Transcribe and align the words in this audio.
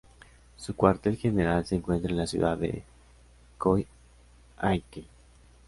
Su 0.57 0.75
cuartel 0.75 1.15
general 1.15 1.63
se 1.63 1.75
encuentra 1.75 2.09
en 2.09 2.17
la 2.17 2.25
ciudad 2.25 2.57
de 2.57 2.81
Coyhaique. 3.59 5.05